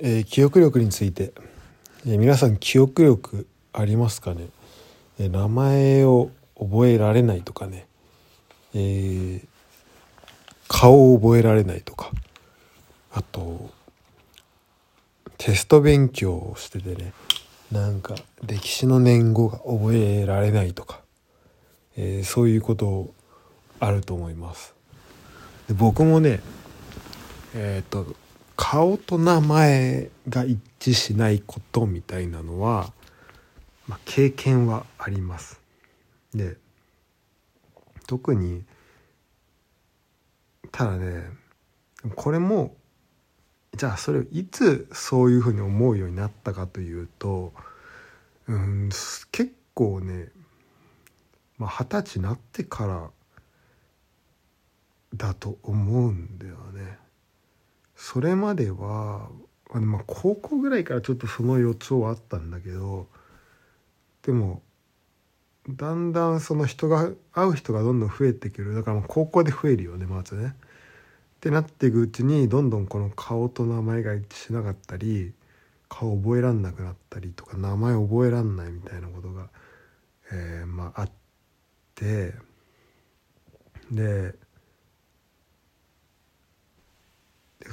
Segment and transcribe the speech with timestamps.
[0.00, 1.32] えー、記憶力について、
[2.06, 4.48] えー、皆さん記憶力ありますかね、
[5.18, 7.86] えー、名前を覚えられないとかね、
[8.74, 9.42] え
[10.68, 12.10] 顔を覚えられないとか。
[13.12, 13.70] あと
[15.38, 17.12] テスト勉強をしててね
[17.72, 21.00] なんか歴史の年号が覚えられないとか、
[21.96, 23.12] えそういうこと
[23.78, 24.74] あると思います。
[25.68, 26.40] で僕もね
[27.54, 28.06] えっ、と
[28.60, 32.92] 顔と名前が一致しないことみたいなのは、
[33.86, 35.60] まあ、経験はあります。
[36.34, 36.56] で
[38.08, 38.64] 特に
[40.72, 41.30] ただね
[42.16, 42.74] これも
[43.76, 47.52] じゃあそれをいつそういうふうに思うようになったかというと
[48.48, 48.88] うん
[49.30, 50.30] 結構ね
[51.58, 53.10] まあ二十歳になってから
[55.14, 57.07] だと思うんだよね。
[57.98, 59.28] それまでは
[59.72, 63.08] まあ高校ぐらいからちょっとその予兆はあったんだけど
[64.22, 64.62] でも
[65.68, 70.54] だんだんその人が会う人がどんどん増えてくるだから高校で増えるよねまずね。
[70.54, 75.34] ってなっていくうちにどんどんこの顔と名前が一致しなかったり
[75.88, 79.48] 顔覚えらんなくなったりとか名前覚えらんないみたいなことが、
[80.32, 81.10] えー、まああっ
[81.96, 82.34] て
[83.90, 84.34] で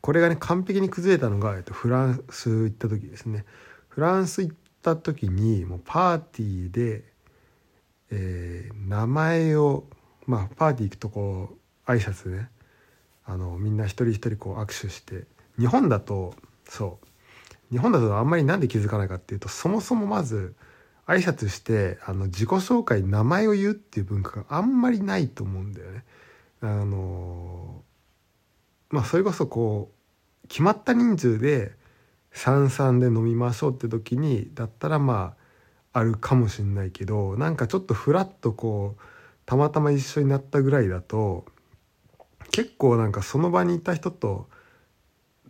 [0.00, 3.44] これがね完璧に崩れたのが、えっと、フランス行った時ですね。
[3.88, 7.04] フランス行った時にもうパーティーで、
[8.10, 9.84] えー、名前を
[10.26, 12.48] まあパーティー行くとこう挨拶ね。
[13.24, 15.24] あのみんな一人一人こう握手して。
[15.58, 17.06] 日本だとそう。
[17.70, 20.56] 日本だとあんまりなんで気づかないかっていうとそもそもまず
[21.06, 26.04] 挨拶してあの自己紹介名前を言うっていう文化があんまりないと思うんだよね。
[26.62, 27.82] あの
[28.90, 29.90] まあそれこそこ
[30.44, 31.72] う決まった人数で
[32.32, 35.34] 三々で飲みましょうって時にだったらま
[35.92, 39.02] ああるかもしんないけどなんかちょっとふらっとこう
[39.46, 41.44] たまたま一緒になったぐらいだと
[42.52, 44.48] 結構なんかその場にいた人と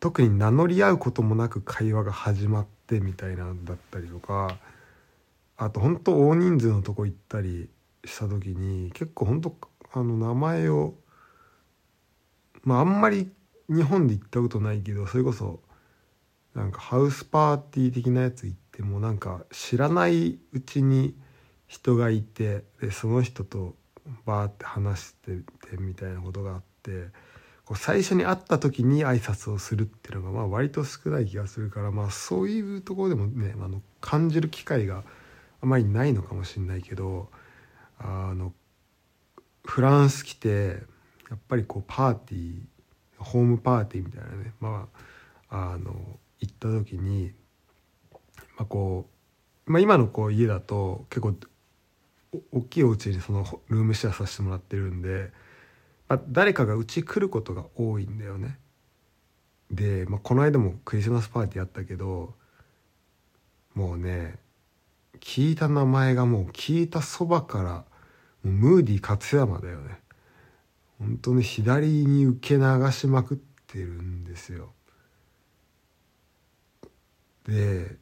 [0.00, 4.58] 特に名乗り合うこともなく会話が始まってみたいなんだったりとか
[5.56, 7.68] あと本当大人数のとこ行ったり
[8.04, 9.56] した時に結構本当
[9.92, 10.94] あの名前を
[12.64, 13.30] まああんまり
[13.68, 15.60] 日本で行ったことないけどそれこそ
[16.54, 21.14] なんかハウスパーティー的なやつ行ってもなんか知らないうちに
[21.66, 23.76] 人がいてでその人と
[24.24, 25.36] バーって話して
[25.70, 27.08] てみたいなことがあって
[27.64, 35.04] こう最初に会った時に挨拶をするっていうのがまあ割と少ない気がするからまあそういうところでもねあの感じる機会が
[35.60, 37.28] あまりないのかもしれないけど
[37.98, 38.52] あの
[39.64, 40.82] フランス来て
[41.30, 42.60] やっぱりこうパーティー
[43.18, 44.88] ホームパーティーみたいなねま
[45.50, 47.32] ああの行った時に、
[48.56, 49.08] まあ、こ
[49.66, 51.34] う、まあ、今のこう家だと結構
[52.52, 55.30] 大きいお家にそのルームシェアさせてもらってるんで、
[56.08, 58.58] まあ、誰かがうち来ることが多いんだよね。
[59.70, 62.34] で、まあ、この間もクリスマスパーティーあったけど
[63.74, 64.36] もうね
[65.20, 67.84] 聞いた名前がもう聞いたそばからも
[68.44, 69.98] うムーディー勝山だよね。
[70.98, 74.72] 本当に左に受け流しまくってるんですよ。
[77.46, 77.96] で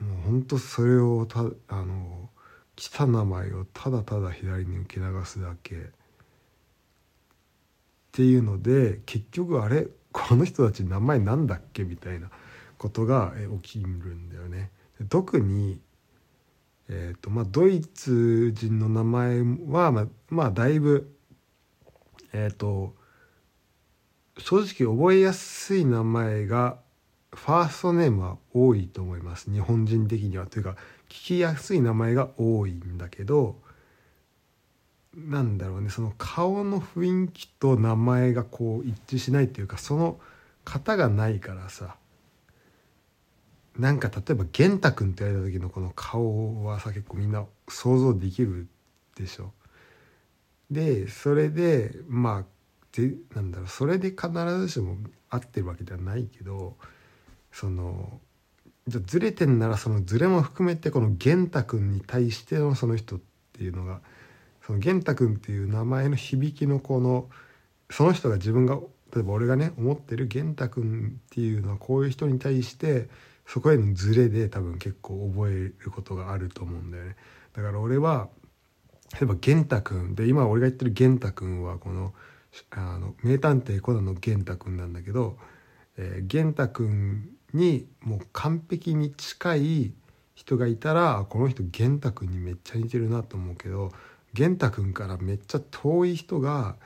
[0.00, 2.30] もう本当それをたあの
[2.76, 5.78] 来た名前をただただ左に受け流すだけっ
[8.12, 12.30] ていうので結局あれこの人たち名前なんだっけみたいな
[12.78, 13.32] ことが
[13.62, 14.70] 起きるんだよね。
[15.08, 15.80] 特に、
[16.88, 21.13] えーとまあ、ドイツ人の名前は、まあ、まあだいぶ
[22.34, 22.94] えっ、ー、と
[24.38, 26.78] 正直覚えやすい名前が
[27.32, 29.50] ファーストネームは多いと思います。
[29.50, 30.46] 日本人的には。
[30.46, 30.76] というか
[31.08, 33.56] 聞きやすい名前が多いんだけど
[35.14, 35.88] なんだろうね。
[35.88, 40.18] その顔の雰囲気と名前がこう一致しないというかその
[40.64, 41.96] 型がないからさ。
[43.78, 48.68] なんか例えば玄太君って言われた時のこの顔はさ結構みんな想像できる
[49.16, 49.52] でしょ。
[50.74, 52.44] でそれでまあ
[52.92, 54.28] でなんだろうそれで必
[54.58, 54.96] ずしも
[55.30, 56.76] 合ってるわけではないけど
[57.52, 58.20] その
[58.86, 63.20] じゃずれてんならそのずれも含めてこの玄太君に対してのその人っ
[63.52, 64.00] ていうのが
[64.66, 67.28] その玄太君っていう名前の響きのこの
[67.90, 68.78] その人が自分が
[69.14, 73.08] 例えば俺がね思ってる玄太君っていうのはこういう人に対して
[73.46, 75.52] そこへのズレで多分結構覚え
[75.84, 77.16] ることがあると思うんだよね。
[77.52, 78.28] だから俺は
[79.12, 80.14] 例えば玄太君。
[80.14, 82.14] で今俺が言ってる玄太君はこの
[82.70, 85.36] あの名探偵コナンの玄太君なんだけど、
[85.96, 89.92] えー、玄太君にもう完璧に近い
[90.34, 93.90] 人がいたらこの人玄太君にめっちゃ似てるなと思うけど
[94.34, 96.76] 玄太君からめっちゃ遠い人が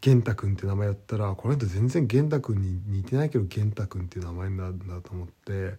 [0.00, 5.74] 玄太君って名前だったらこの人全然玄太君に似てないけど玄太君っていう名前なんだと思って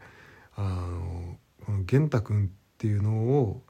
[0.56, 3.62] あのこの玄太君っていうのを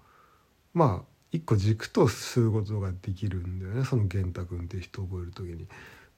[0.75, 5.67] まあ一個軸とすることができるんだよねその玄太君っていう人を覚える時に。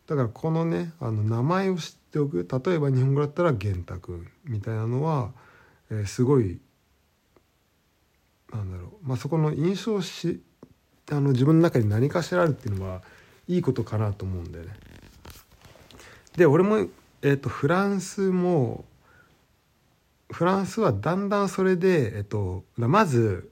[0.07, 5.31] だからこのねあの名前を知っておく例えば日本語だったら玄太君みたいなのは、
[5.89, 6.59] えー、すごい
[8.53, 10.43] なんだろう、まあ、そこの印象し
[11.09, 13.01] あの自分の中に何かしらあるっていうのは
[13.47, 14.73] いいことかなと思うんだよね。
[16.35, 16.87] で俺も、
[17.21, 18.85] えーと、フランスも
[20.29, 23.49] フランスはだんだんそれで、えーと、とまず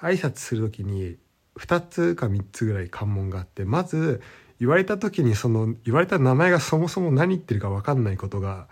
[0.00, 1.16] 挨拶する時に
[1.56, 4.22] 2つか3つぐらい関門があってまず
[4.58, 8.68] 言われた時にその言われた名前がそもそも何言ってるか分かんないことが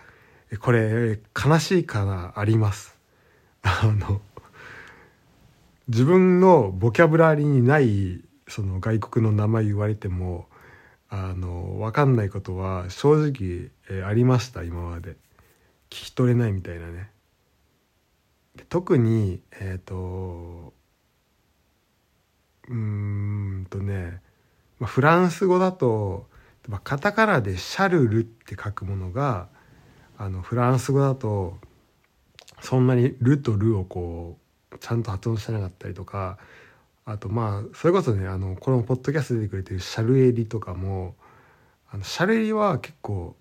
[0.61, 2.97] これ悲しいかなあります。
[3.63, 4.21] あの
[5.89, 10.47] 自分のボキャブラリーにないその外国の名前言われても
[11.09, 15.13] あの分かんないことは正直、えー、ありました今まで
[15.91, 17.11] 聞き取れないみたいなね
[18.69, 20.75] 特にえっ、ー、と
[22.69, 24.21] うんとね、
[24.79, 26.27] まあ、フランス語だと
[26.85, 29.49] カタカナで「シャルル」って書くものが
[30.19, 31.57] あのフランス語だと
[32.61, 34.39] そんなに「ル」と「ル」をこ
[34.73, 36.39] うちゃんと発音してなかったりとか
[37.07, 41.17] あとまあそれこそねあのこのポッドキャストで出てくれてるシャルエリとかも
[41.91, 43.35] あのシャルエリは結構、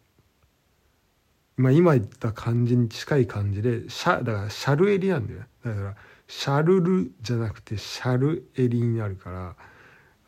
[1.57, 5.95] まあ、今言った感じに近い感じでシャだからシャルエリなんだよだから
[6.27, 9.55] シャルルじゃなくてシャルエリになるから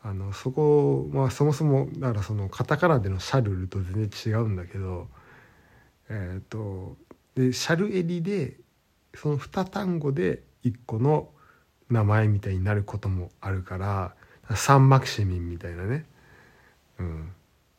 [0.02, 5.08] あのそこはそもそもだからそのカタカナでのシャルルと全然違うんだけど
[6.08, 6.96] えっ、ー、と
[7.34, 8.56] でシャルエリで
[9.14, 11.28] その2単語で1個の
[11.90, 14.14] 名前みたいになることもあるから
[14.56, 16.06] サンマクシミンみたいなね、
[16.98, 17.32] うん、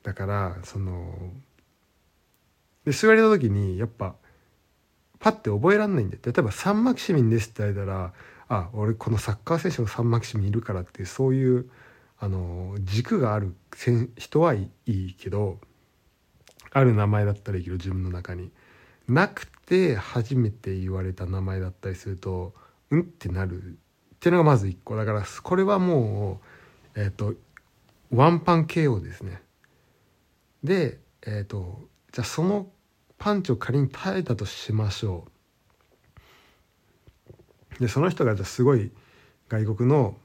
[0.03, 1.15] だからその
[2.85, 4.15] でそう言われた時にやっぱ
[5.21, 8.13] パッて覚えらんないんで例えばサンマキシミンですって言われたら
[8.50, 11.69] あ俺このサッカー選手のサンマキシミンいるからってそういう
[12.19, 13.56] あの軸がある
[14.18, 15.59] 人はいいけど
[16.71, 18.51] ある名前だったらいいけど自分の中に。
[19.07, 22.53] なくて初めて言われた名前だったりすると
[22.89, 23.62] うんってなる。
[23.62, 23.69] っ
[24.19, 24.95] ていうのがまず1個。
[24.95, 26.39] だからこれはも
[26.95, 27.33] うえっ、ー、と
[28.12, 29.41] ワンパン KO ですね。
[30.63, 31.81] でえっ、ー、と
[32.12, 32.67] じゃあその
[33.21, 35.27] パンチを仮に耐えたとしましょ
[37.77, 37.79] う。
[37.79, 38.89] でその人がじゃすごい
[39.47, 40.18] 外国の、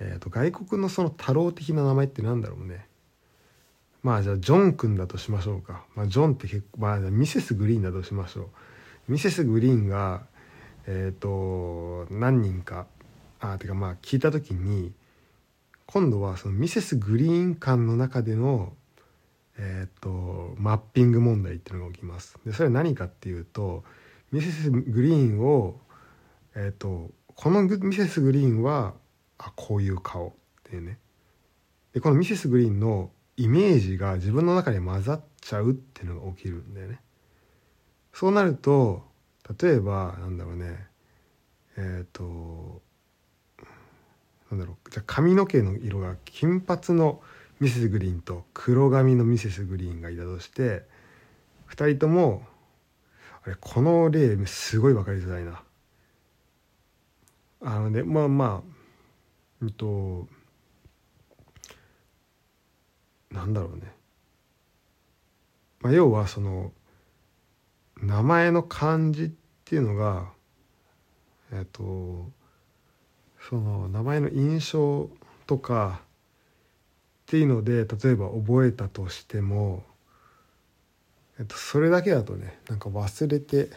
[0.00, 2.86] えーと、外国のその太郎的な名前ってなんだろうね。
[4.02, 8.48] まあじゃあジョン君だとしましょうか、まあ、ジョンって結構まあミセスグリーンだとしましょ
[9.08, 9.12] う。
[9.12, 10.22] ミセスグリーンが
[10.86, 12.86] えっ、ー、と何人か
[13.38, 14.94] あてかまあ聞いた時に
[15.84, 18.72] 今度はそのミセスグリーン館の中での
[19.58, 22.38] えっ、とマッピング問題っていうのが起きます。
[22.44, 23.84] でそれは何かっていうと
[24.32, 25.80] ミセスグリーンを
[26.54, 28.94] えっ、とこのミセスグリーンは
[29.38, 30.32] あこういう顔っ
[30.64, 30.98] ていうね
[31.92, 37.00] でこのミセスグリーンのイメージが自分の中で混ざっちゃうっていうのが起きるんだよね。
[38.12, 39.02] そうなると
[39.60, 40.86] 例えばなんだろうね
[41.76, 42.80] えっ、ー、と
[44.50, 47.20] なんだろうじゃあ髪の毛の色が金髪の
[47.60, 50.82] ミセスグリーンと黒髪のミセスグリーンがいたとして
[51.70, 52.42] 2人とも
[53.44, 55.62] あれこの例すごい分かりづらいな。
[57.66, 58.74] あのねまあまあ
[59.62, 60.28] うんと
[63.30, 63.92] なんだろうね、
[65.80, 66.72] まあ、要はその
[68.00, 69.30] 名前の漢字っ
[69.64, 70.30] ていうのが
[71.52, 72.30] えっと
[73.48, 75.08] その名前の印象
[75.46, 76.03] とか
[77.24, 79.82] っていうので例えば覚えたとしても、
[81.38, 83.70] えっと、それだけだとねなんか忘れて、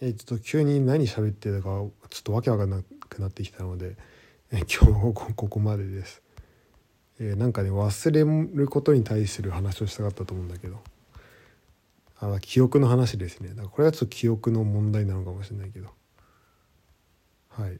[0.00, 1.90] えちょっと急に何喋ってたかちょ
[2.20, 3.96] っとわけわかんなくなってきたので、
[4.50, 6.24] え今日ここまでです。
[7.20, 10.80] えー、なんかね忘れることに対する話をしたかったと思うんだけど
[12.20, 15.90] あ記憶の話ですねだからこれはちょっと記憶の問題なのかもしれないけど
[17.50, 17.78] はい。